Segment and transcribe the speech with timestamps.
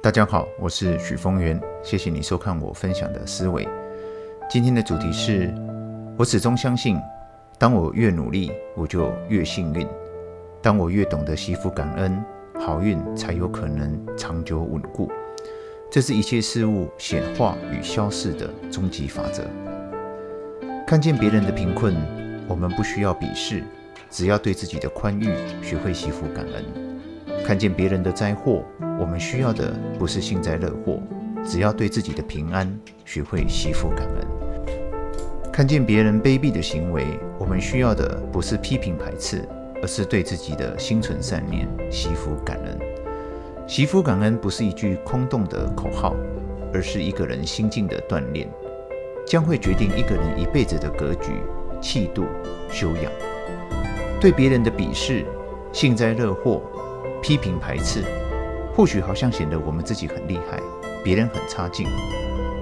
[0.00, 3.66] 大家好，我是许峰源，谢谢你收看我分享的思维。
[4.48, 5.52] 今天的主题是：
[6.16, 6.96] 我始终相信，
[7.58, 9.84] 当我越努力，我就越幸运；
[10.62, 12.24] 当我越懂得惜福感恩，
[12.60, 15.10] 好运才有可能长久稳固。
[15.90, 19.42] 这是一切事物显化与消逝的终极法则。
[20.86, 21.96] 看见别人的贫困，
[22.46, 23.64] 我们不需要鄙视，
[24.08, 28.62] 只要对自己的宽裕学会惜福感恩；看见别人的灾祸，
[28.98, 31.00] 我们需要的不是幸灾乐祸，
[31.44, 32.68] 只要对自己的平安
[33.04, 37.06] 学会惜福感恩；看见别人卑鄙的行为，
[37.38, 39.48] 我们需要的不是批评排斥，
[39.80, 42.78] 而是对自己的心存善念，惜福感恩。
[43.68, 46.16] 惜福感恩不是一句空洞的口号，
[46.72, 48.48] 而是一个人心境的锻炼，
[49.26, 51.32] 将会决定一个人一辈子的格局、
[51.80, 52.24] 气度、
[52.68, 53.12] 修养。
[54.20, 55.24] 对别人的鄙视、
[55.72, 56.62] 幸灾乐祸、
[57.22, 58.02] 批评排斥，
[58.78, 60.60] 或许好像显得我们自己很厉害，
[61.02, 61.84] 别人很差劲。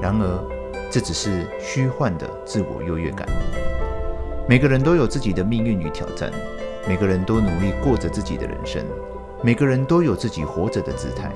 [0.00, 0.44] 然而，
[0.88, 3.26] 这只是虚幻的自我优越感。
[4.48, 6.30] 每个人都有自己的命运与挑战，
[6.86, 8.80] 每个人都努力过着自己的人生。
[9.42, 11.32] 每个人都有自己活着的姿态，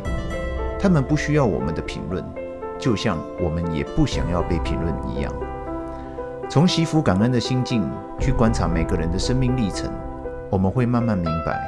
[0.79, 2.25] 他们不需要我们的评论，
[2.79, 5.35] 就像我们也不想要被评论一样。
[6.49, 7.85] 从惜福感恩的心境
[8.21, 9.91] 去观察每个人的生命历程，
[10.49, 11.61] 我们会慢慢明白，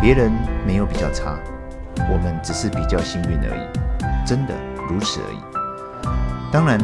[0.00, 0.30] 别人
[0.64, 1.36] 没有比较差，
[2.10, 4.54] 我们只是比较幸运而已，真的
[4.88, 5.38] 如此而已。
[6.52, 6.78] 当然，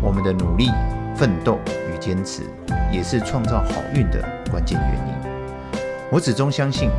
[0.00, 0.70] 我们的努力、
[1.14, 1.58] 奋斗
[1.92, 2.42] 与坚持，
[2.90, 5.80] 也是创造好运的关键原因。
[6.10, 6.90] 我始终相信。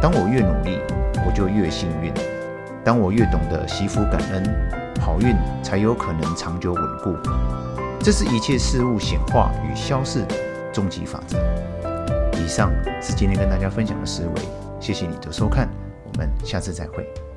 [0.00, 0.78] 当我越努力，
[1.26, 2.10] 我就越幸运；
[2.82, 4.42] 当我越懂得惜福感恩，
[5.00, 7.14] 好运才有可能长久稳固。
[7.98, 10.34] 这是一切事物显化与消逝的
[10.72, 11.38] 终极法则。
[12.38, 12.70] 以上
[13.02, 14.42] 是今天跟大家分享的思维，
[14.78, 15.68] 谢谢你的收看，
[16.12, 17.29] 我们下次再会。